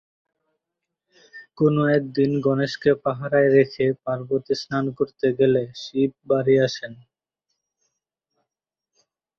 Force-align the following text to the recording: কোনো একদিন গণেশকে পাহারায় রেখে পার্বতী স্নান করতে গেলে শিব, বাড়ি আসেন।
কোনো 1.57 1.81
একদিন 1.97 2.31
গণেশকে 2.45 2.91
পাহারায় 3.03 3.49
রেখে 3.57 3.85
পার্বতী 4.05 4.53
স্নান 4.61 4.85
করতে 4.97 5.27
গেলে 5.39 5.61
শিব, 5.81 6.11
বাড়ি 6.29 6.55
আসেন। 6.67 6.93